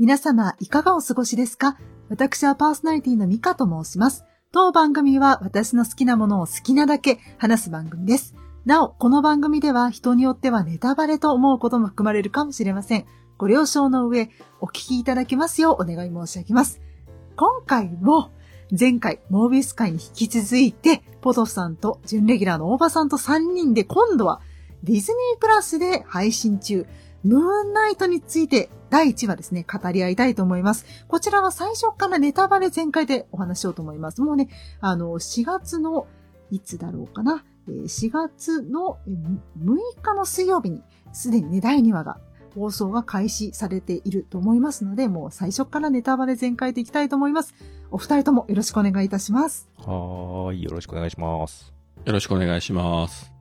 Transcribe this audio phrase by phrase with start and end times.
[0.00, 1.76] 皆様、いかがお過ごしですか？
[2.08, 4.24] 私はパーソナリティのミカと申します。
[4.52, 8.36] 当番組は私の好きなものを好きなだけ話す番組です。
[8.64, 13.06] なお、この番組では人によってはネタバレと思うことも含まれるかもしれません。
[13.38, 14.30] ご了承の上、
[14.60, 16.80] お聞きいただけますようお願い申し上げます。
[17.34, 18.30] 今回も、
[18.70, 24.40] 前回、モービス会に引き続いて、ポトフさんと準レギュラーの大場さんと3人で今度は
[24.84, 26.86] ディズニープラスで配信中、
[27.24, 30.86] ムーンナイトについて第1話ですね、語り合いたいと思います。
[31.08, 34.22] こちらは最初からネタバレ全開でお話しようと思います。
[34.22, 34.48] もうね、
[34.80, 36.06] あの、4月の、
[36.50, 42.18] いつだろうかな、4月の6日の水曜日に、すでにね、第2話が
[42.54, 47.54] 放送が開始されていると思いますので、もう最初からネタバレ全開でいきたいと思います。
[47.90, 49.68] お二人ともよろしくお願いいたします。
[49.76, 51.72] はーい、よろしくお願いします。
[52.04, 53.32] よろしくお願いします。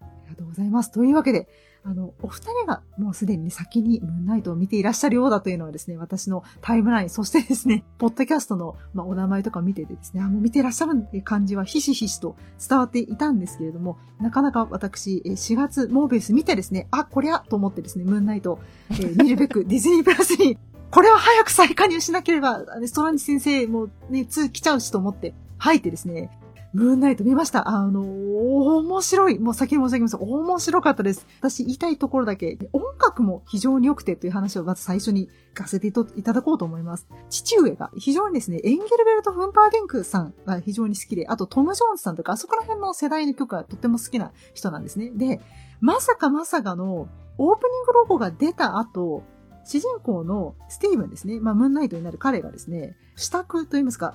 [0.00, 0.90] ありがとうございます。
[0.90, 1.48] というわけで、
[1.86, 12.36] あの、お二人がもうすでに先にムーンナイトを見ていらっしゃるようだというのはですね、私のタイムライン、そしてですね、ポッドキャストの、まあ、お名前とか見ててですね、あ、もう見ていらっしゃるって感じはひしひしと
[12.66, 18.58] 伝わっていたんですけれども、なかなか私、え4月モーベース見てですね、あ、こりゃと思ってですね、ムーンナイト、
[18.90, 20.56] えー見るべく ディズニープラスに、
[20.90, 26.30] これは早く再加入しなければ、ストランジ先生もね、2来ちゃうしと思って、入ってですね、
[26.74, 27.68] ムーンナイト見ました。
[27.68, 29.38] あの面白い。
[29.38, 30.16] もう先に申し上げます。
[30.16, 31.24] 面白かったです。
[31.38, 37.06] 私言いたいところだけ、音楽も非常に良くてという話をまず最初に聞かせていただこうと思います。
[37.30, 45.12] 父上が非常にですね、エンゲルベルト・フンパーデンクさんが非常に好きで、あとトム・ジョーンズさんとか、あそこら辺の世代の曲がとっても好きな人なんですね。
[45.14, 45.40] で、
[45.80, 49.22] まさかまさかのオープニングロゴが出た後、
[49.64, 51.38] 主人公のスティーブンですね。
[51.38, 54.14] まあ、ムーンナイトになる彼がですね、支度と言いますか、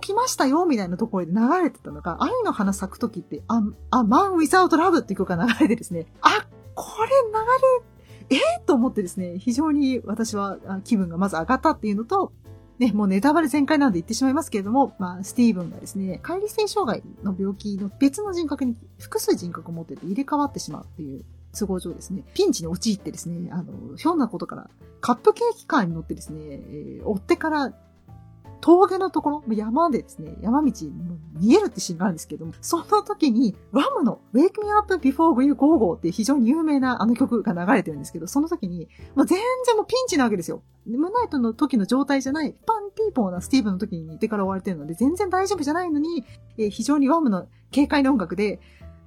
[0.00, 7.10] 起きましたよみたいなところで流れてたのが、愛の花咲く時って、あ、あ、Man Without Love っていう曲が流れてですね、あ、これ
[8.28, 12.32] 流れ、えー、と思ってですね、非常に私は気分がまず上がったっていうのと、
[12.78, 21.24] ね、もうネタバレ全開なんで言ってしまいますけれども、まあ、スティーブンがですね、乖離性障害の病気の別の人格に複数人格を持ってて入れ替わってしまうっていう
[21.58, 24.68] 都合上ですね、ピンチに陥ってですね、あの、ひょんなことから
[25.00, 27.72] カップケーキカーに乗ってですね、えー追ってから
[28.66, 30.72] 峠のところ、山でですね、山道
[31.38, 40.64] 見えるってシーンがあるんですけども、その時に、ワムの Wake Me Up Before You Go Go って非常に有名なあの曲が流れてるんですけど、その時に、もう全然もうピンチなわけですよ。
[40.84, 46.24] ムナイトの時の状態じゃない、パンピーポーなスティーブの時にいてから追われてるので、全然大丈夫じゃないのに、
[46.58, 48.58] えー非常にワムの軽快な音楽で、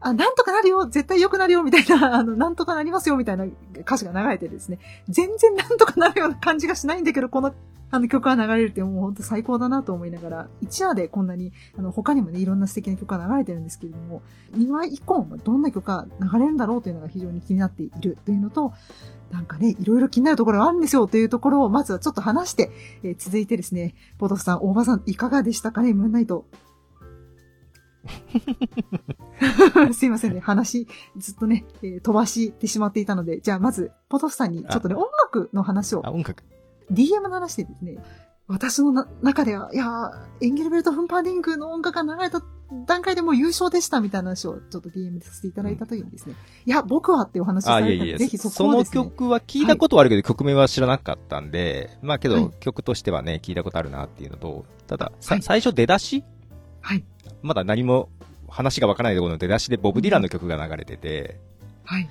[0.01, 3.45] あ、なんとかなるよ絶対良くなるよみたいな、 あの、なんとかなりますよみたいな
[3.79, 4.79] 歌詞が流れてですね、
[5.09, 7.53] 全然なんとかなるような感じがしないんだけど、この
[7.91, 14.21] あの曲が流れるってもう本当最高だなと思いながら、1話でこんなに、あの、他にもね、いろんな素敵な曲が流れてるんですけれども、
[14.55, 18.73] 2話以降もどんな曲が流れるんだろうというのが非常に気になっているというのと、
[19.31, 22.71] なんかね、いろいろ気になるところがあるんですよというところを、まずはちょっと話して、
[23.03, 26.45] えー続いてですね、ポトフさん、大場さん、いかがでしたかね、ムーンナイト。
[29.93, 30.87] すいませんね、話、
[31.17, 36.05] ずっとね、えー飛ばしてしまっていたので、じゃあまず、ポトフさんにちょっとね、音楽の話を。
[36.05, 36.43] あ、音楽。
[36.91, 37.97] DM の話でですね、
[38.47, 42.41] 私のな中では、いやー、エンゲルベルト・フンパーディングの音楽が流れた
[42.87, 47.89] 段階でもう優勝でしたみたいな話をちょっと DM でさせていただいたときにですね、いや、僕はっていうお話をあ、された。
[47.89, 52.49] ので、いやいやぜひそこをですね、曲は聞いたことはあるけど、曲名は知らなかったんで、まあけど、はい。
[52.59, 55.43] 曲としてはね、聞いたことあるなっていうのと、ただ、さはい。
[55.43, 56.23] 最初出だし
[56.81, 57.03] はい、
[57.41, 58.09] まだ何も
[58.47, 61.39] 話がわからないところの出だしでボブ・ディランの曲が流れてて、
[61.85, 62.09] はい。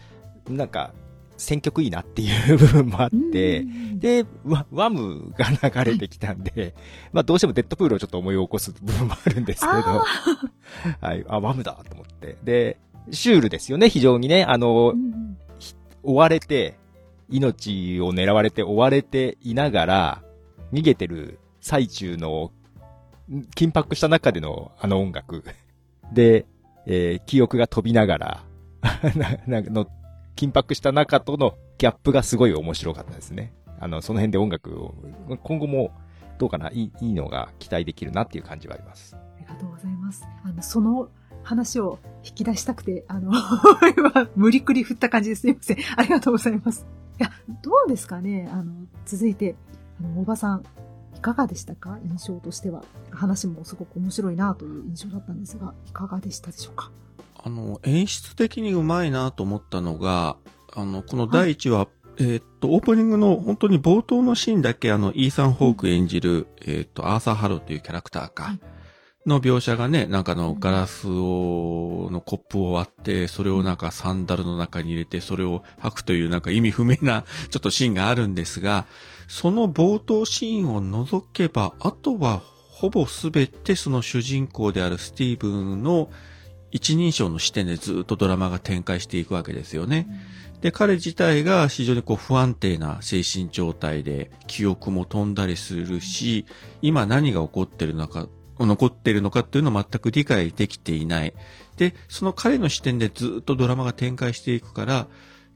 [0.49, 0.93] なんか、
[1.37, 6.75] 選曲いいなっていう部分もあって、うん、で、ワワムが流れてきたんで、
[7.13, 10.05] まあどうしてもデッドプールをちょっと思い起こす部分もあるんですけど、あ
[11.01, 12.37] はい、あ、ワムだと思って。
[12.43, 12.79] で、
[13.13, 14.45] シュールですよね、非常にね。
[14.45, 15.39] あのー、うん
[16.03, 16.79] 追われて、
[17.29, 20.23] 命を狙われて追われていながら、
[20.73, 22.58] 逃げてる最中の、ん
[23.55, 25.45] 緊迫した中でのあの音楽。
[26.13, 26.47] で、
[26.87, 28.45] えー記憶が飛びながら、
[29.47, 29.87] な、なの、
[30.37, 33.53] 緊迫した中とのギャップがすごい面白かったですね。
[33.81, 34.95] あの、その辺で音楽を、
[35.43, 35.93] 今後も、
[36.39, 39.17] どうかな、いい、いいのが期待できるなっていう感じはあります。
[39.17, 40.25] ありがとうございます。
[40.45, 41.09] あの、その
[41.43, 43.33] 話を引き出したくて、あの、
[43.97, 45.41] 今、無理くり振った感じです。
[45.43, 45.77] すいません。
[45.97, 46.87] ありがとうございます。
[47.19, 47.31] いや、
[47.63, 48.73] どうですかねあの、
[49.05, 49.57] 続いて、
[50.01, 50.63] あの、おーばさん、
[51.17, 51.99] いかがでしたか？
[52.05, 52.85] 印象としては。
[53.11, 56.91] 話もすごく面白いなという印象だったんですが、いかがでしたでしょうか？
[57.43, 60.37] あの、演出的にうまいなと思ったのが、
[60.75, 61.89] あの、この第一話、
[62.19, 68.61] えーっと、オープニングの本当に冒頭のシーンだけ、あの、イーサン・ホーク演じる、えーっと、アーサー・ハローというキャラクターか、はい
[69.29, 78.87] の描写がね、なんかあの、ガラスを、のコップを割って、それをなんかサンダルの中に入れて、それを履くというなんか意味不明な、 ちょっとシーンがあるんですが、
[79.29, 86.11] その冒頭シーンを除けば、あとはほぼすべてその主人公であるスティーブンの
[86.71, 90.07] 一人称の視点でずっとドラマが展開していくわけですよね。
[90.61, 96.47] で、彼自体が非常にこう不安定な精神状態で記憶も飛んだりするし、
[96.83, 98.29] 今何が起こってるのか、
[98.67, 101.35] 残ってるのかっていうのを全く理解できていない。
[101.77, 105.07] で、その彼の視点でずっとドラマが展開していくから、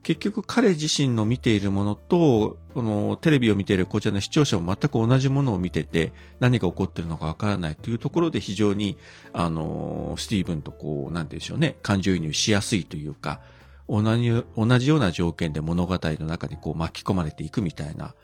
[0.02, 8.98] 結局彼自身の見ているものと、このテレビを見ているこちらの視聴者も全く同じものを見てて、何が起こっているのかわからないというところで非常に、
[9.32, 13.40] あの、スティーブンとこう、なんて言うんでしょうね、感情移入しやすいというか、
[13.88, 18.14] 同じ、同じような条件で物語の中にこう巻き込まれていくみたいな、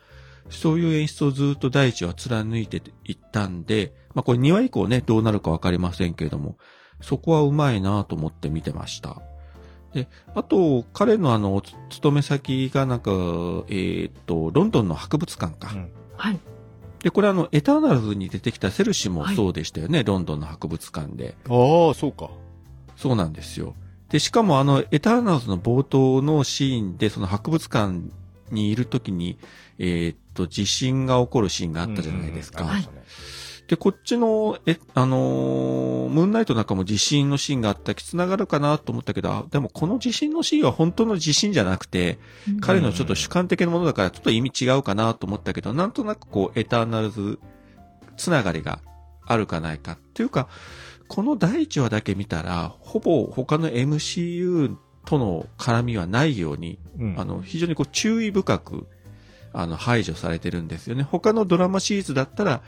[0.50, 6.56] そういう演出をずっと第一は貫いていったんで、まあこれ2話以降ね、どうなるかわかりませんけれども、
[7.00, 9.22] そこはうまいなと思って見てました。
[9.92, 15.72] で、あと、彼のあの、勤め先がなんか、えー、っと、ロンドンの博物館か。
[15.72, 16.38] うん、はい。
[17.02, 21.36] で、これあの、エターナルズに出てきたセルシもそうでしたよね、はい、ロンドンの博物館で。
[21.48, 22.30] ああ、そうか。
[22.96, 23.74] そうなんですよ。
[24.10, 28.10] で、しかもあの、エターナルズの冒頭のシーンで、その博物館
[28.52, 29.38] にいるときに、
[29.78, 32.64] えー、っと、地震が起こるシーンがあったじゃないですか。
[32.64, 32.84] うんうん、
[33.68, 37.94] で、こっちの、え、あのー、ムーンナイトなんかも地震のシーンがあった。
[37.94, 42.18] き繋がるかなと思ったけど、でもこの地震のシーンは本当の地震じゃなくて、
[42.48, 47.38] うん、彼のちょっと主観的なものだからちょっと意味違うかなと思ったけど、なんとなくこう、エターナルズ
[48.16, 48.80] つながりが
[49.26, 49.92] あるかないか。
[49.92, 50.48] っていうか、
[51.08, 54.76] この第1話だけ見たら、ほぼ他の MCU
[55.08, 58.87] との絡みはないように、うん、あの、非常にこう注意深く、
[59.55, 61.02] あの、排除されてるんですよね。
[61.02, 62.60] 他のドラマシリーズだったら、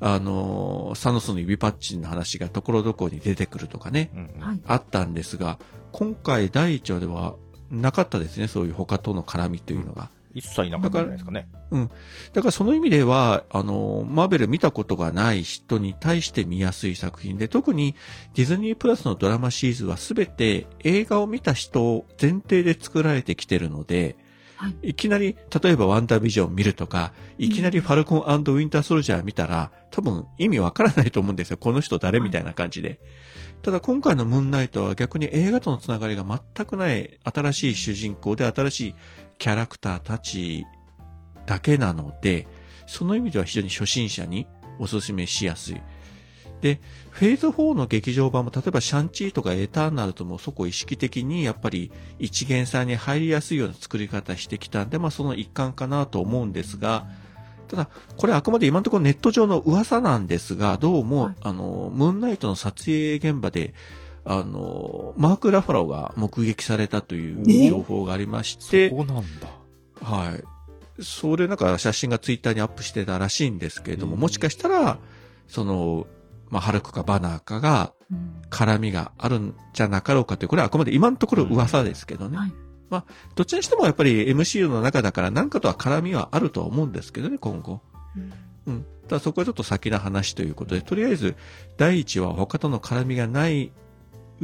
[0.00, 5.60] あの、サノスの指パッチンの話がところどころに出てくるとかね、うんあったんですが、
[5.92, 7.36] 今回第1話では
[7.70, 10.10] なかったですね、そういう他との絡みというのが。
[10.34, 11.48] 一切なかったじゃないですかね。
[11.70, 11.90] うん。
[12.32, 17.94] だからその意味では、あの、マーベル見たことがない人に対して見やすい作品で、特に
[18.34, 24.16] ディズニープラスのドラマシリーズはすべて映画を見た人前提で作られてきてるので、
[24.56, 31.58] はい、いきなり、例えばワンダービジョン見るとか、いきなりファルコンウィンターソルジャー見たら、多分意味わからないと思うんですよ。
[31.58, 32.98] この人誰みたいな感じで。
[33.64, 38.94] ただ今回のムーンナイトは逆に映画とのつながりが全くない新しい主人公で新しい
[39.38, 40.66] キャラクターたち
[41.46, 42.46] だけなので、
[42.86, 44.46] その意味では非常に初心者に
[44.78, 45.80] お勧めしやすい。
[46.60, 57.06] で、フェーズ4の劇場版も、例えばシャンチーとかエターナルともそこ意識的にやっぱり一元さんに入りやすいような作り方してきたんで、まあその一環かなと思うんですが、
[57.68, 63.74] ただ、これあくまで今のところネット上の噂なんですが、どうも、はい、あの、ムーンナイトの撮影現場で、
[64.24, 69.48] あの、マーク・ラファローが目撃されたという情報がありまして、そうなんだ。
[70.00, 70.44] はい。
[71.02, 74.98] それなんか写真がツイッターにアップしてたらしいんですけれども、もしかしたら、
[75.48, 76.06] その、
[76.50, 77.92] まあ、ハルクかバナーかが、
[78.50, 82.36] 絡みがあるんじゃなかろうかという、これはあくまで今のところ噂ですけどね。
[82.36, 82.52] はい、
[82.90, 83.04] まあ、
[83.34, 87.80] どっちにしてもやっぱり MCU の中だから何かとは絡みはあるとは思うんですけどね、今後。
[88.16, 88.32] うん。
[88.66, 88.86] うん。
[89.08, 91.34] ただそこはちょっと先な話ということで、とりあえず、
[91.76, 93.72] 第一は他との絡みがない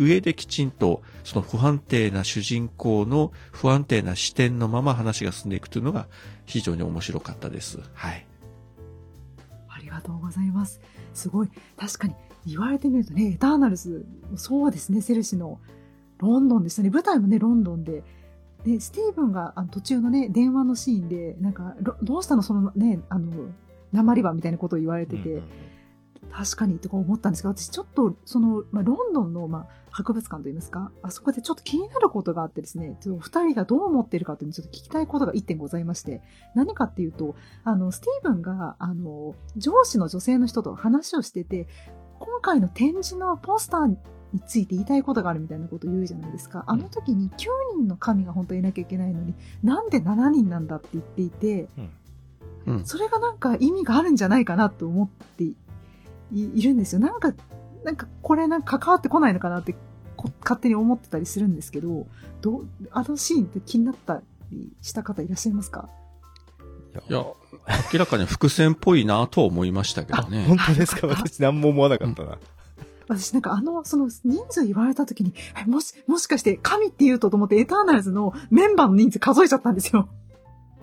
[0.02, 6.08] 上できちんと、その不安定な主人公の不安定な視点のまま話が進んでいくというのが
[6.46, 7.78] 非常に面白かったです。
[7.92, 8.26] はい。
[9.68, 10.80] ありがとうございます。
[11.12, 12.14] すごい、確かに
[12.46, 15.60] 言われてみるとね、エターナルズ、そうですね、セルシの
[16.18, 16.88] ロンドンでしたね。
[16.88, 18.02] 舞台もね、ロンドンで。
[18.64, 22.42] で、スティーブンがあの途中のね、電話のシーンで、なんか、どうしたの？
[22.42, 23.30] そのね、あの、
[23.92, 25.42] 鉛場みたいなことを言われてて、うんうん
[26.32, 36.22] 確かにとか思ったんですけど、私ちょっと、その、まあ、ロンドンの、まあ、博物館といいますか、あそこでちょっと気になることがあってですね、ちょっと二人がどう思っているかというのをちょっと聞きたいことが一点ございまして、
[36.54, 37.34] 何かっていうと、
[37.64, 41.66] あの、スティーブンが、あの、上司の女性の人と話をしてて、
[42.18, 43.96] 今回の展示のポスターに
[44.46, 46.64] ついて言いたいことがあるみたいなことを言うじゃないですか。
[46.66, 47.46] あの時に9
[47.76, 49.34] 人の神が本当にいなきゃいけないのに、
[49.64, 51.68] なんで7人なんだって言っていて、
[52.66, 55.44] うん、それがなんか意味があるんじゃないかなと思って
[56.32, 57.00] いるんですよ。
[57.00, 57.32] なんか、
[57.84, 59.74] なんかこれなんか関わってこないのかなって
[60.42, 62.06] 勝手に思ってたりするんですけど、
[62.40, 65.88] どう、あのシーンって気になったりした方いらっしゃいますか？
[67.08, 67.24] いや、
[67.92, 70.44] 明らかに伏線っぽいなとは思いましたけどね。
[70.46, 71.06] 本当ですか？
[71.06, 72.38] 私何も思わなかったな。
[73.08, 75.34] 私なんかあの、その人数言われた時に、
[75.66, 80.08] もし、もしかして神って言うとと思ってエターナルズのメンバーの人数数えちゃったんですよ。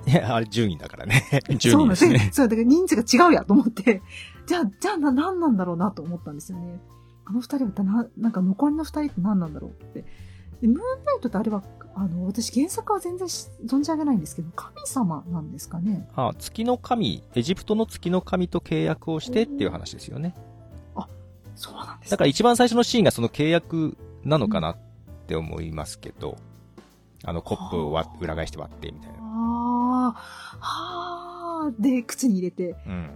[0.08, 1.24] いや、あれ10人だからね。
[1.50, 2.30] 10人ですね。
[2.32, 4.02] そう、だから人数が違うやと思って、
[4.48, 6.80] じゃあ、じゃあな、何なんだろうなと思ったんですよね。
[7.26, 10.06] あの二人はな、なんか残りの二人って何なんだろうって。
[10.62, 11.62] でムーンナイトってあれは、
[11.94, 20.36] あの、私原作は全然し存じ上げないんですけど、神様なんですかねあ、月の神、エジプトの月の神と契約をしてっていう話ですよね。
[21.58, 24.78] そうなんですだから一番最初のシーンがその契約なのかなっ
[25.28, 26.38] て思いますけど、
[27.26, 29.27] あのコップを割裏返して割ってみたいな。
[30.10, 33.10] ああ、はあ、で、靴に入れて、うん。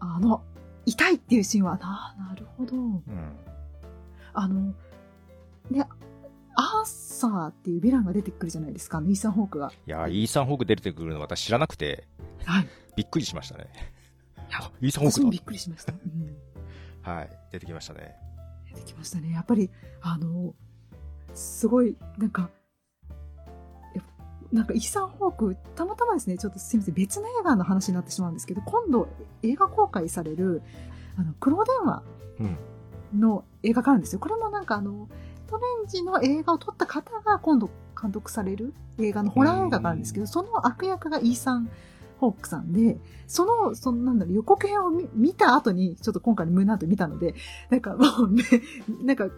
[0.00, 0.42] あの、
[0.84, 2.76] 痛いっていうシーンは、な、なるほど。
[2.76, 3.02] うん。
[4.34, 4.74] あの、
[5.70, 5.88] ね、
[6.56, 9.72] アーサーっていうヴィランが出てくるじゃないですか、イーサン・ホークが。
[9.86, 12.06] いやー、イーサン・ホーク出てくるの私知らなくて、
[12.44, 12.68] はい。
[12.96, 13.68] びっくりしましたね。
[14.48, 15.92] いやあイーサン・ホーク私もびっくりしました。
[15.92, 16.26] うん
[17.02, 17.10] だ。
[17.10, 17.30] はい。
[17.52, 18.16] 出てきましたね。
[18.72, 19.32] 出てきましたね。
[19.32, 20.54] やっぱり、あの、
[21.34, 22.48] すごい、なんか、や
[24.52, 29.08] なんか、イーサン・ホーク、たまたまですね、ちょっとすみません、別の映画の話になってしまうんですけど、今度、
[29.42, 30.62] 映画公開される、
[31.16, 32.02] あの、黒電話
[32.40, 32.56] うん。
[33.20, 34.18] の映画があるんですよ。
[34.18, 35.08] これもなんかあの、
[35.46, 41.70] トレンジの映画を撮った方が今度監督される映画のホラー映画があるんですけど、その悪役がイーサン・
[42.18, 47.34] ホークさんで、その、そのなんだろう、予告編を見見た後に、ちょっと今回のムーンナイト見たので、
[47.70, 48.42] なんかもうめ、
[49.04, 49.28] なんか、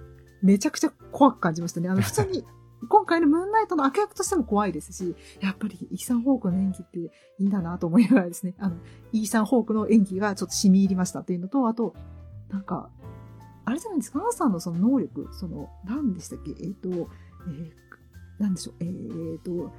[0.42, 1.88] めちゃくちゃ怖く感じましたね。
[1.88, 2.44] あの、普通に、
[2.88, 8.76] 今回のムーンナイトの悪役としても怖いですし、やっぱりイーサン・ホークの演技っていいんだなと思いながらですね、あの、
[9.12, 11.94] イーサン・ホークの演技がちょっと染み入りましたっていうのと、あと、
[12.50, 12.90] なんか、
[13.64, 17.72] あれじゃないですか、アーサーのその能力、その、何でしたっけ、えっ、と、えー、
[18.38, 19.72] なんでしょう、えっ、と、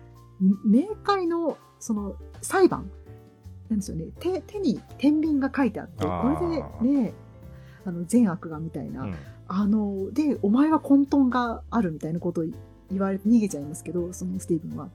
[0.68, 2.90] 冥界の、その、裁判、
[3.70, 7.14] なんですよね、手、手に天秤が書いてあって、こあれーでね、
[7.86, 9.16] あの、善悪がみたいな、うん。
[9.48, 12.44] あの、で、お前は混沌があるみたいなことを
[12.92, 14.90] 言われて逃げちゃいますけど、そのスティーブンは。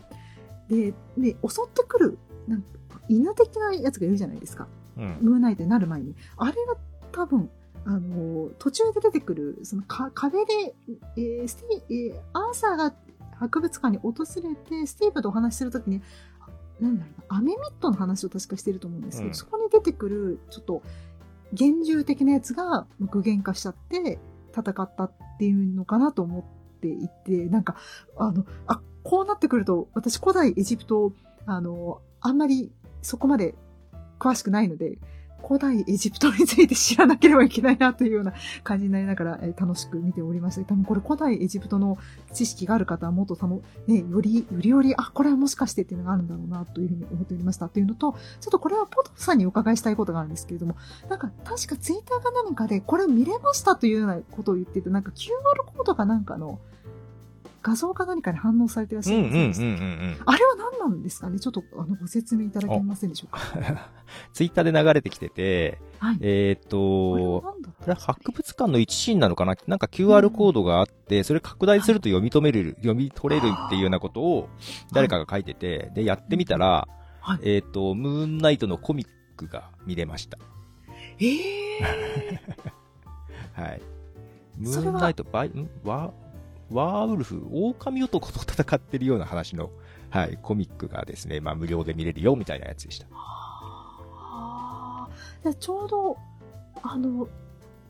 [0.69, 2.69] で、で、襲ってくる、なんか、
[3.09, 4.67] 犬的なやつがいるじゃないですか。
[4.97, 5.19] うん。
[5.21, 6.15] ムーンナイトになる前に。
[6.37, 6.77] あれが
[7.13, 7.51] 多分、
[7.85, 10.75] あの、途中で出てくる、そのか壁で、
[11.17, 12.95] えースティえーアーサーが
[13.37, 16.01] 博物館に訪れて、スティーブとお話しするときに、
[16.41, 16.49] あ
[16.81, 20.83] なんだろうな、アメミットの話を確かしてると思うんですけど、うんそこに出てくる、ちょっと、
[21.53, 24.19] 厳重的なやつが具現化しちゃって、
[24.57, 26.41] 戦ったっていうのかなと思
[26.89, 27.77] っていて、なんか、
[28.17, 31.13] あの、あ、こうなってくると、私古代エジプト、
[31.47, 32.73] あの、あんまり
[33.03, 33.55] そこまで
[34.19, 34.99] 詳しくないので、
[35.47, 38.33] 古代エジプトについて知らなければいけないなというような
[38.63, 40.65] 感じになりながら、えー楽しく見ておりました。
[40.65, 41.97] 多分これ古代エジプトの
[42.33, 50.77] 知識がある方はもっとたの、ね、より、よりより、あ、これはもしかしてっていうのがあるんだろうなというふうに思っておりましたというのと、ちょっとこれはポトフさんにお伺いしたいことがあるんですけれども、
[51.09, 55.31] なんか確かツイッターか何かでこれ見れましたというようなことを言ってて、なんか QR
[55.65, 56.59] コードかなんかの
[57.65, 59.81] 画像か何かに反応されてらっしうんゃるんですうんうんうん。
[59.81, 60.17] うん。
[60.27, 61.41] あれは何なんですかね？
[61.41, 63.41] ちょっとあのご説明いただけませんでしょうか？
[64.35, 66.19] ツイッターで流れてきてて、はい。
[66.21, 67.55] えっ、と、こ
[67.87, 69.55] れは博物館の一シーンなのかな？
[69.67, 74.49] なんか QR コードがあって、それ拡大すると読み止める、読み取れるっていうようなことを
[74.93, 76.87] 誰かが書いてて、で、やってみたら、
[77.21, 77.39] はい。
[77.45, 80.37] えっ、と、ムーンナイトのコミックが見れました。
[81.19, 82.41] ええ
[83.61, 83.83] はい。
[84.59, 85.71] ムーンナイト、バイ、ん？
[85.83, 86.13] ワ
[86.71, 89.71] ワーウルフ、狼男と戦ってるような話の、
[90.11, 93.07] はい、コミックがですね、まあ無料で見れるよみたいなやつでした。
[93.13, 96.17] あーでちょうど、
[96.83, 97.29] あの、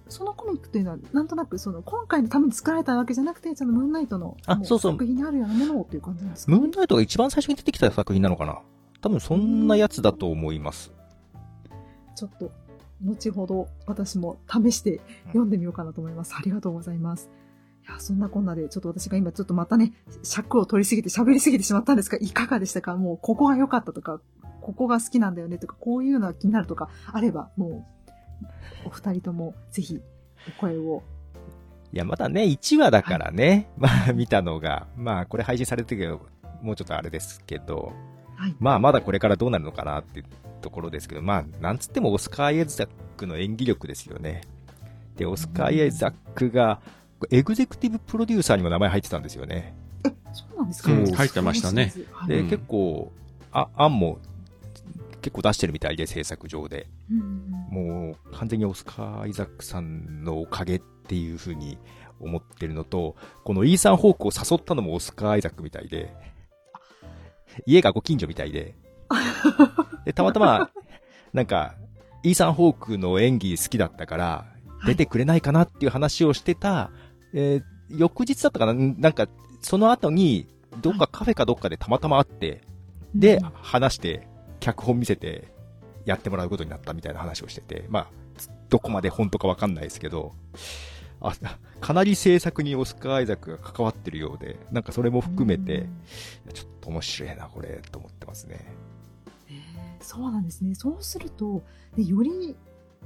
[0.08, 8.60] そのコミックというのは、なんとなく、その、今回のために作られたわけじゃなくて、その、ムーンナイトの、もあそうそう作品にあるようなものをっていう感じなんですか、ムーンナイトが一番最初に出てきた作品なのかな？
[9.00, 10.92] 多分そんなやつだと思います。
[12.16, 12.50] ちょっと、
[13.02, 16.34] 後ほど、私も試して読んでみようかなと思います。
[16.36, 17.30] ありがとうございます。
[17.86, 22.96] いや、そんなこんなで、ちょっと私が今ちょっとまたね、尺を取りすぎて喋りすぎてしまったんですが、いかがでしたか？
[22.96, 24.20] もう、ここが良かったとか、
[24.62, 27.86] ここが好きなんだよねとか、こういうのが気になるとか、あれば、も
[28.84, 30.00] う、お二人とも、ぜひ、
[30.48, 31.02] お声を。
[31.92, 36.26] いや、まだね、1話だからね、まあ見たのが、まあこれ配信されてるけど、
[36.62, 37.92] もうちょっとあれですけど、
[38.34, 38.56] はい。
[38.58, 40.26] まあまだこれからどうなるのかなっていう
[40.62, 44.40] ところですけど、まあなんつってもオスカー・アイエザックの演技力ですよね。
[45.16, 46.80] で、オスカー・アイエザックが、
[47.30, 49.74] エグゼクティブプロデューサーにも名前入ってたんですよね。
[50.06, 51.92] え、そうなんですか入ってましたね。
[52.12, 53.12] はいで、うん結構、
[53.52, 54.18] あ、案も
[55.22, 56.86] 結構出してるみたいで、制作上で。
[57.10, 61.76] うんもう完全にオスカー・アイザックさんのおかげっていう風に
[62.20, 66.14] 思ってるのと、このイーサン・ホークを誘ったのもオスカー・アイザックみたいで、
[67.66, 68.76] 家がご近所みたいで、
[70.04, 70.70] で、たまたま、
[71.32, 71.74] なんか、
[72.22, 74.46] イーサン・ホークの演技好きだったから、
[74.86, 76.90] 出てくれないかなっていう話をしてた、
[77.34, 78.72] えー翌日だったかな？
[78.72, 79.28] なんか、
[79.60, 80.48] その後に、
[80.80, 82.62] どっかカフェかどっかでたまたま会って、
[83.14, 84.26] で、話して、
[84.58, 85.52] 脚本見せて、
[86.06, 88.06] やってもらうことになったみたいな話をしてて、まあ、
[88.70, 90.32] どこまで本当かわかんないですけど、
[91.20, 91.34] あ、
[91.82, 95.86] かなり制作にオスカー・アイザックが関わってるようで、なんかそれも含めて、
[96.54, 98.64] ちょっと面白いな、これ、と思ってますね。
[100.00, 100.74] そうなんですね。
[100.74, 101.62] そうすると、
[101.96, 102.56] でより、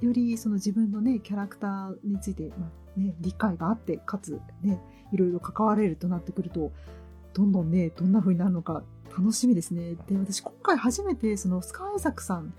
[0.00, 4.80] よりその自分のね、キャラクターについて、まあね、理解があって、かつね、
[5.12, 6.72] いろいろ関われるとなってくると、
[7.34, 8.82] どんどんね、どんな風になるのか
[9.16, 9.94] 楽しみですね。
[10.06, 12.54] で、私今回初めてそのスカイザクさん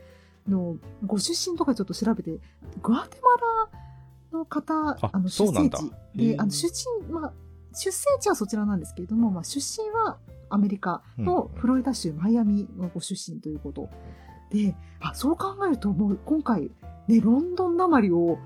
[0.47, 2.39] のご出身とかちょっと調べて、
[2.81, 7.33] グアテマラの方、あの出生地で、あの出身、まあ、
[7.73, 10.17] 出生地はそちらなんですけれども、まあ、出身は
[10.49, 13.89] アメリカのフロリダ州マイアミのご出身ということ。
[14.51, 16.71] で、あ、そう考えるともう今回、
[17.09, 18.37] ね、ロンドンなまりを、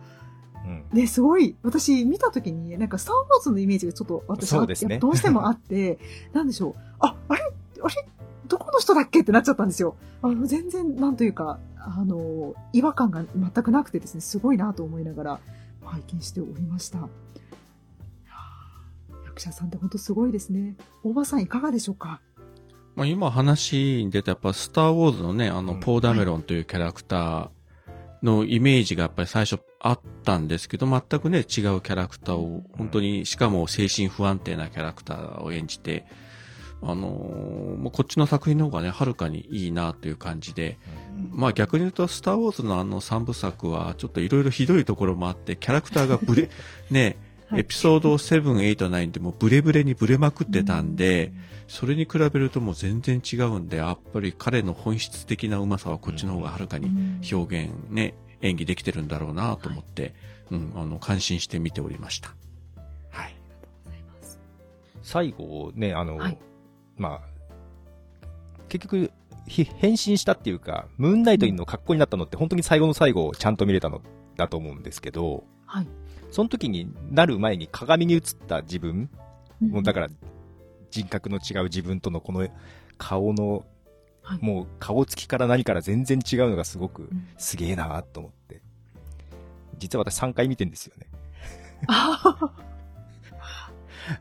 [0.93, 5.99] ね、すごい、私見たときに、なんかスター・ウォーズのイメージがちょっと私は、ね、どうしてもあって、
[6.31, 6.75] なんでしょう。
[6.99, 7.41] あ、あれ？
[7.81, 8.07] あれ？
[8.47, 9.21] どこの人だっけ？
[9.21, 9.95] ってなっちゃったんですよ。
[10.21, 15.39] あの、全然、なんというか、あの、違和感が全くなくてですね、すごいなと思いながら
[15.83, 17.09] 拝見しておりました。
[19.25, 20.77] 役者さんって本当すごいですね。
[21.03, 22.21] 大場さんいかがでしょうか？
[22.95, 27.49] まあ、今話に出たやっぱスターウォーズのね、あの、ポーダメロンというキャラクター
[28.23, 36.05] のイメージがやっぱり最初あったんですけど、全くね、違うキャラクターを、本当に、しかも精神不安定なキャラクターを演じて、
[36.81, 40.77] あのー、もうこっちの作品の方がね、はるかにいいなという感じで、
[41.31, 46.49] まあ逆に言うと、スターウォーズのあの三部作は、ちょっといろいろひどいところもあって、キャラクターがブレ、
[46.91, 47.17] ね、
[47.55, 51.31] エピソード7、8、9でもブレブレにブレまくってたんで、
[51.67, 56.89] それに比べるともう全然違うんで、やっぱり彼の本質的なうまさはこっちの方がはるかに
[57.31, 60.13] 表現ね、演技できてるんだろうなと思って、
[60.51, 62.35] うん、あの、感心して見ておりました。
[63.09, 63.35] はい。
[65.01, 66.37] 最後ね、あの、はい、
[66.97, 67.33] まあ、
[68.69, 69.11] 結局、
[69.45, 74.01] 変身したっていうか、ムーンナイトの格好になったのって本当に最後の最後ちゃんと見れたの
[74.37, 75.87] だと思うんですけど、はい。
[76.33, 79.07] その時になる前に鏡に映った自分、
[79.61, 80.09] うん、もうだから
[80.89, 82.47] 人格の違う自分とのこの
[82.97, 83.63] 顔の、
[84.23, 88.63] はい、もう顔つきから何から全然違うのがすごくすげえなと思って。
[89.77, 91.07] 実は私3回見てんですよね。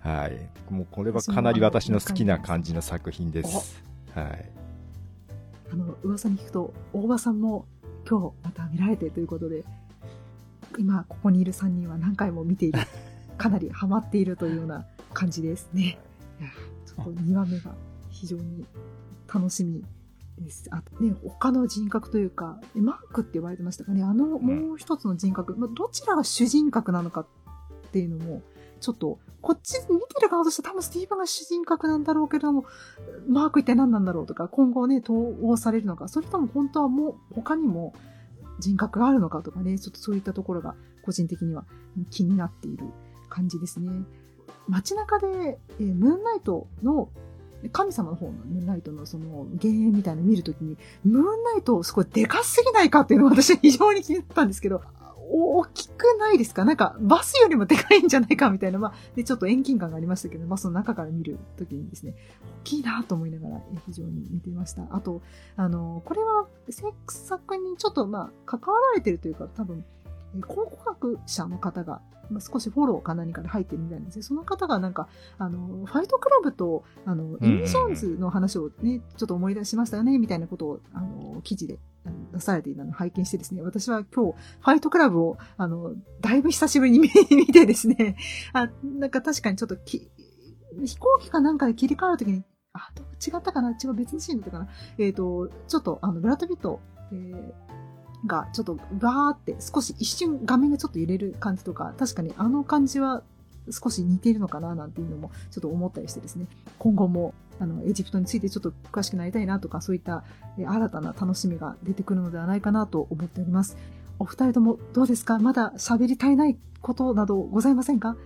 [0.00, 0.50] はい。
[0.70, 3.82] もうこれはかなり私の好きな感じの作品です。
[4.14, 4.50] はい。
[5.72, 7.64] あの、噂に聞くと、大場さんも
[8.06, 9.64] 今日また見られてということで、
[10.78, 12.78] 今ここにいる3人は何回も見ている。
[13.38, 15.98] かなりハマっているというような感じですね。
[16.86, 17.74] ちょっと2話目が
[18.10, 18.66] 非常に
[19.32, 19.84] 楽しみ
[20.38, 20.68] です。
[20.70, 27.26] あとね、他の人格というか、マークって言われてましたかね、あのもう一つの人格、まあ、どちらが主人格なのかっ
[27.92, 28.42] ていうのも、
[28.80, 32.64] ちょっと、こっち見てる側として多分スティーブンが主人格なんだろうけども、
[33.28, 37.94] マーク一体何なんだろうとか、今後ね、統合されるのか、それとも本当はもう他にも
[38.58, 41.64] 人格があるのかとかね、ちょっとそういったところが個人的には
[42.10, 42.84] 気になっている
[43.28, 43.90] 感じですね。
[44.68, 47.08] 街中で、えー、ムーンナイトの
[47.70, 54.82] 神様の方のムーンナイトのその幻影みたいなの見るときに、ムーンナイトすごいでかすぎないかっていうのが私は非常に気になったんですけど、
[55.30, 56.64] 大きくないですか？
[56.64, 62.14] なんか、バスよりもでかいんじゃないかみたいな、まあ、で、ちょっと遠近感がありましたけど、バスの中から見るときにですね、
[62.62, 64.82] 大きいなと思いながら、非常に見ていました。
[64.90, 65.22] あと、
[65.56, 69.84] あの、これは、制作にちょっと、まあ、関わられてるというか、多分、
[70.46, 74.22] 考古学者の方が、まあ、少しフォローか何かで入ってるみたいなんですね。
[74.22, 75.08] その方がなんか、
[75.38, 81.78] あの、ファイトクラブと、あの、イミジョーンズの話をね、ちょっと思い出しましたよね、みたいなことを、あの、記事で
[82.32, 86.98] 出されていたのを拝見してですね、私は今日、ファイトクラブを、あの、だいぶ久しぶりに
[87.30, 88.16] 見てですね、
[88.52, 90.10] あ、なんか確かにちょっとき、
[90.84, 92.42] 飛行機かなんかで切り替わるときに、
[92.72, 92.90] あ、
[93.24, 93.70] 違ったかな？
[93.70, 94.68] 違う別のシーンだったかな？
[94.98, 96.80] えっ、ー、と、ちょっと、あの、ブラッド・ピット、
[97.12, 103.22] えー、が、ちょっと、バーって少し一瞬画面がちょっと揺れる感じとか、確かにあの感じは
[103.70, 106.46] 少し似ているのかななんていうのもちょっと思ったりしてですね、
[106.78, 110.24] 今後もあのエジプトについてちょっと詳しくなりたいなとか、そういった
[110.56, 113.76] 新たな楽しみが出てくるのではないかなと思っております。
[114.18, 115.38] お二人ともどうですか？
[115.38, 118.16] まだ喋り足りないことなどございませんか？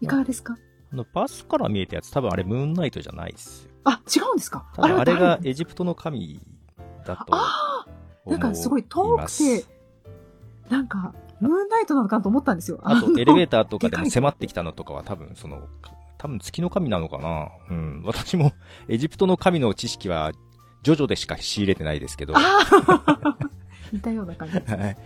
[0.00, 0.58] いかがですか？
[0.92, 3.70] あの、バスから見えたやつ、多分あれムーンナイトじゃないっすよ。
[3.84, 4.66] あ、違うんですか？
[4.76, 6.40] あれがエジプトの神
[7.06, 7.24] だと。
[7.34, 7.86] あ
[8.26, 9.64] あなんかすごい遠くて、
[10.68, 12.80] なんか、ムーンナイトなのかと思ったんですよ。
[12.82, 15.68] あと、エレベーターとかでも迫ってきたのとかは多分、その、
[16.18, 18.02] 多分月の神なのかなうん。
[18.04, 18.52] 私も、
[18.88, 20.32] エジプトの神の知識は、
[20.82, 22.34] ジョジョでしか仕入れてないですけど。
[23.92, 24.58] 似たような感じ。
[24.58, 24.96] はい。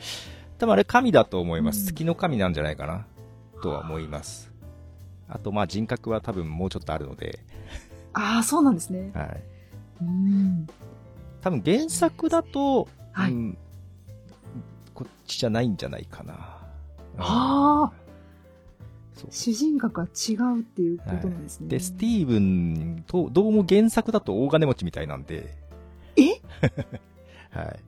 [0.59, 1.81] 多分あれ神だと思います。
[1.81, 3.07] うん、月の神なんじゃないかな。
[3.63, 4.53] とは思います。
[5.29, 7.41] あと、まあ人格は多分もうちょっとあるので。
[8.13, 9.11] ああ、そうなんですね。
[9.15, 9.43] はい。
[10.03, 10.67] うん。
[11.41, 13.59] 多分原作だと、はい、うん、
[15.31, 16.35] ちじゃないんじゃないかな。
[17.19, 17.93] ああ。
[19.15, 21.69] そう主人格は違うっていうことなんですね。
[21.69, 25.55] で、スティーブンと、どうも原作だと大金持ちみたいなんで、
[26.17, 26.41] え？
[27.57, 27.81] はい。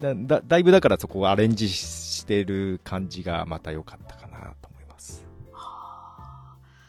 [0.00, 5.24] だ、だ、だいぶだからそこをアレンジしてる感じがまた良かったかなと思います。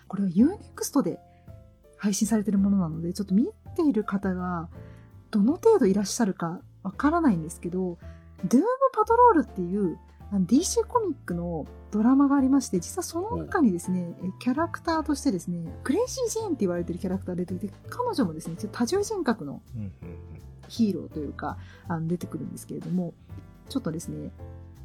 [0.08, 1.20] これは Unext で
[1.98, 4.70] 配信されてるものなので、ちょっと見ている方が
[5.32, 7.98] どの程度いらっしゃるかわからないんですけど、
[8.46, 9.98] ドゥームパトロールっていう
[10.42, 19.62] DC コミックのドラマがありまして、実はその中にですね、えキャラクターとしてですね、クレイジー・ジーンって言われてるキャラクターが出てきて、彼女もですね、ちょっと多重人格の
[20.68, 23.14] ヒーローというか、あの出てくるんですけれども、
[23.70, 24.32] ちょっとですね、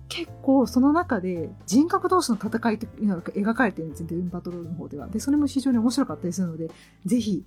[0.08, 5.06] 結構その中で人格同士の戦いというのが描かれてるんですよ、ドゥームパトロールの方では。
[5.08, 6.70] で、それも非常に面白かったりするので、
[7.06, 7.46] ぜひ、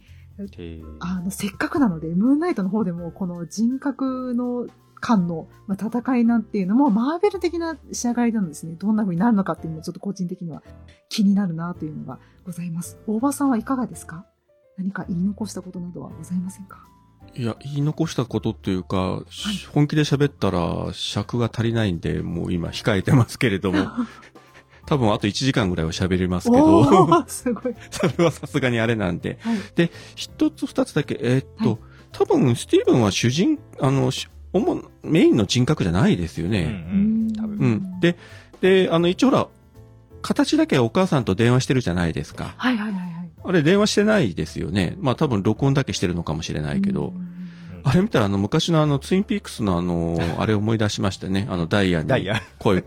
[1.00, 4.68] あの、せっかくなので、ムーンナイトの方でも、この人格の
[5.02, 8.76] 間の、まあ、戦いなんていうのも、マーベル的な仕上がりなんですね。
[8.78, 10.64] どんな風になるのかっていうのも、ちょっと個人的には
[11.10, 12.98] 気になるなというのがございます。
[13.08, 14.26] 大場さんはいかがですか？
[14.78, 16.86] 何か言い残したことなどはございませんか？
[17.36, 19.24] いや、言い残したことっていうか、
[19.74, 23.80] 本気で喋ったら尺が足りないんで、もう今控えてますけれども、
[24.88, 27.76] 多分あと1時間ぐらいは喋れますけど、すごい。
[27.92, 29.38] それはさすがにあれなんで。
[29.42, 29.58] はい。
[29.76, 31.80] で、一つ二つだけ、えーっと、はい
[32.14, 36.64] 多分スティーブンは主人、あの、し主、メインの人格じゃないですようんうね。
[36.66, 37.34] ん。
[37.34, 37.58] 多分。
[37.58, 38.00] うん。
[38.00, 38.18] で、
[38.62, 39.48] で、あの、一応ほら、
[40.22, 42.54] 形だけお母さんと電話してるじゃないですか。
[42.58, 43.12] はいはいはいはい。
[43.44, 44.96] あれ電話してないですよね。
[45.00, 47.08] まあ多分録音だけしてるのかもしれないけど。
[47.08, 47.32] うん
[47.84, 51.48] あれ見たらあの昔のあのツインピークスのあの、 あれ思い出しましたね。
[51.50, 52.08] あのダイヤに。
[52.08, 52.42] ダイヤ。
[52.60, 52.84] 声、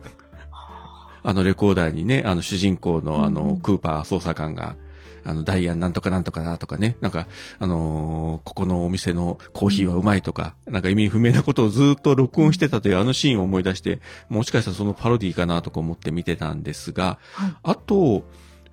[1.25, 4.77] あのレコーダーにね、あの主人公のあのクーパー捜査官が、
[5.25, 7.27] あのダイヤなんとかなんとかだとかね、なんか、
[7.59, 17.55] あのーここのお店のコーヒーはうまいとか、なんか意味不明なことをずっと録音してたというあのシーンを思い出して、もしかしたらそのパロディーかなとか思って見てたんですが、はい。
[17.63, 18.25] あと、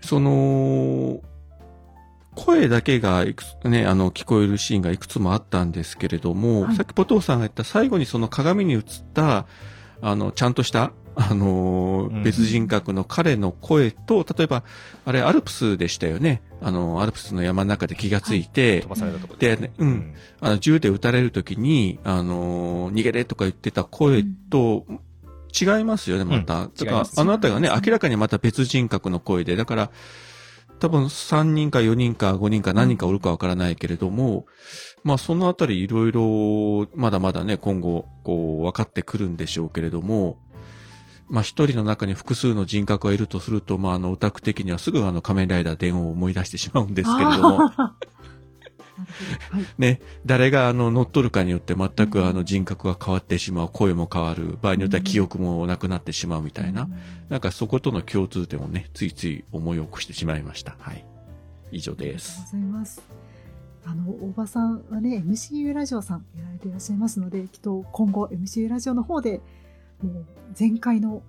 [0.02, 1.22] その、
[2.36, 6.76] 声だけがいくつ、ね、あの、聞こえるシーンがいくつもあったんですけれども、はい。
[6.76, 8.82] さっきポトフさんが言った最後にその鏡に映っ
[9.14, 9.46] た、
[10.02, 12.24] あの、ちゃんとした、あのーうん。
[12.24, 14.64] 別人格の彼の声と、例えば、
[15.06, 16.42] あれ、アルプスでしたよね。
[16.62, 19.56] あの、アルプスの山の中で気がついて、飛ばされたとこで。
[19.58, 20.14] ねうん。
[20.40, 24.86] あの、銃で撃たれるときに、あのー逃げれとか言ってた声と、
[25.60, 26.62] 違いますよね、また。
[26.62, 29.92] うんだからあのあたりはね、違いますね明らかにまた別人格の声で、だから、
[30.80, 34.46] 多分3人か4人か5人か何人かおるかわからないけれども、
[35.04, 40.40] まあそのあたりいろいろ、まだまだね、今後、こう、分かってくるんでしょうけれども、
[41.32, 47.72] まあ一人の中に複数の人格がいるとすると、まああの、オタク的にはすぐあの仮面ライダー電話を思い出してしまうんですけれども。
[49.80, 56.94] ね、誰があの乗っ取るかによって全くあの人格が変わってしまう、声も変わる、場合によっては記憶もなくなってしまうみたいな、うん
[57.30, 60.76] なんかそことの共通点をね、ついつい思い起こしてしまいました。
[60.80, 61.06] はい。
[61.72, 62.34] 以上です。
[62.34, 63.02] ありがとうございます。
[63.86, 69.40] あの、大場さんはね、MCU ラジオさんやられていらっしゃいますので、きっと今後 MCU ラジオの方で、
[70.04, 70.26] もう
[70.60, 71.24] 前回の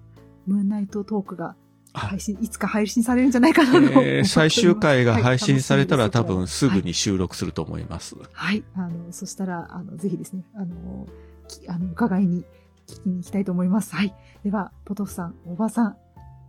[0.46, 1.54] ムーンナイトトークが
[1.94, 3.78] あ配信、いつか配信されるんじゃないかなと。
[4.02, 8.16] えー最終回がはい配信されたら楽しみです多分すぐに収録すると思います。
[8.32, 8.64] はい。
[8.74, 11.06] あの、そしたら、あの、ぜひですね、あの、
[11.48, 12.44] きあの、伺いに
[12.87, 13.94] 聞きに行きたいと思います。
[13.94, 14.14] はい。
[14.42, 15.96] では、ポトフさん、おばさん、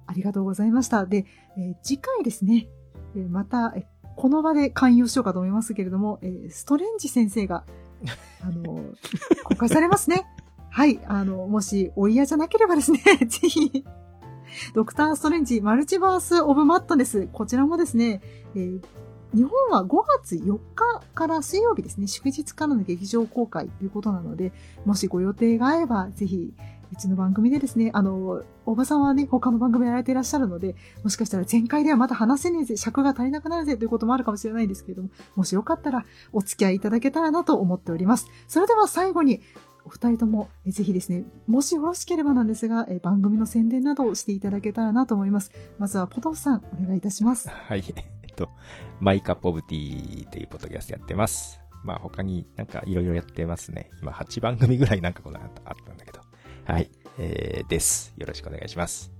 [0.07, 1.05] ありがとうございました。
[1.05, 1.25] で、
[1.57, 2.67] えー次回ですね、
[3.15, 7.65] えーまた、えこの場で勧誘しようかと思いますけれども、えーストレンジ先生が、
[8.41, 8.81] あの、
[9.43, 10.25] 公開されますね。
[10.73, 10.99] はい。
[11.05, 13.85] あの、もしお嫌じゃなければですね、 ぜひ、
[14.73, 18.21] ドクターストレンジマルチバースオブマットネス、こちらもですね、
[18.55, 18.81] えー
[19.35, 24.53] 日本は5月4日から水曜日ですね、祝日からの劇場公開ということなので、
[24.85, 26.53] もしご予定が合えば、ぜひ、
[26.91, 38.27] うちの番組でですね、あの、おばさんはね、他の番組やられていらっしゃるので、もしかしたら前回ではまだ話せねえぜ、尺が足りなくなるぜということもあるかもしれないんですけれども、もしよかったらお付き合いいただけたらなと思っております。
[38.47, 39.41] それでは最後に、
[39.85, 45.51] お二人とも、えぜひですね、もしよろしければなんですが、え番組の宣伝などをしていただけたらなと思います。
[45.77, 47.49] まずは、ポトフさん、お願いいたします。
[47.49, 47.83] はい。
[48.23, 48.49] えっと、
[48.99, 51.59] マイカップオブティーというポッドキャストやってます。
[51.83, 53.89] まあ他になんかいろいろやってますね。
[54.01, 55.49] 今8番組ぐらいなんかこのあっ
[55.85, 56.21] たんだけど。
[56.65, 56.89] はい。
[57.19, 58.13] えー、です。
[58.17, 59.11] よろしくお願いします。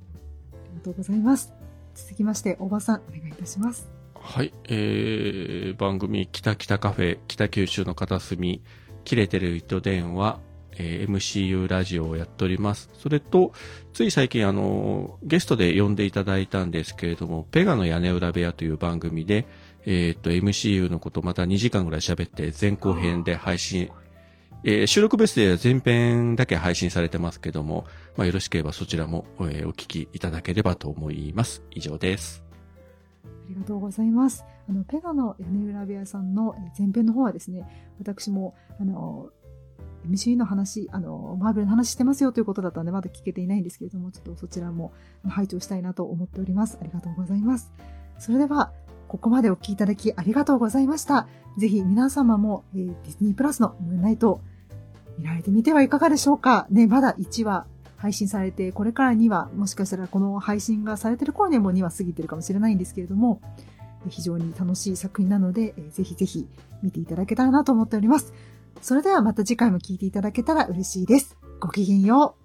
[0.54, 1.54] ありがとうございます。
[1.94, 3.90] 続きまして、おばさん、お願いいたします。
[4.16, 4.54] はい。
[4.70, 8.64] えー、番組、北北カフェ、北九州の片隅、
[9.04, 10.40] 切れてる糸電話、
[10.78, 12.90] えー MCU ラジオをやっております。
[12.98, 13.54] それと、
[13.94, 19.46] つい最近あの、ゲストで呼んでいただいたんですけれども、ペガの屋根裏部屋という番組で、
[19.86, 23.90] えーっと、MCU のことまた2時間ぐらい喋って前後編で配信
[24.66, 31.62] えー収録ベースで前編だけ配信されてますけども、まあ、よろしければそちらも、えーお聞きいただければと思います。
[31.72, 32.44] 以上です。
[33.26, 34.46] ありがとうございます。
[34.70, 37.68] あの、ペガの屋根裏部屋さんの前編の方はですね、
[38.00, 39.30] 私も、あの、
[40.10, 44.94] MCU の話、あの、マーベルの話してますよということだったので、まだ聞けていないんですけれども、ちょっとそちらも
[45.28, 46.78] 拝聴したいなと思っております。
[46.82, 47.72] ありがとうございます。
[48.20, 48.72] それでは、
[49.08, 51.28] ここまでお聞きいただきありがとうございました。
[51.58, 54.42] ぜひ皆様も、えーディズニープラスのムーンナイト
[55.20, 63.40] 見られてみてはいかがでしょうかね、まだ1話配信されて、これから2話、もしかしたらこの配信がされてる頃にはもう2話過ぎてるかもしれないんですけれども、
[64.10, 66.48] 非常に楽しい作品なので、えぜひぜひ
[66.82, 68.34] 見ていただけたらなと思っております。
[68.84, 71.38] それではまた次回も聴いていただけたら嬉しいです。
[71.62, 72.43] ごきげんよう。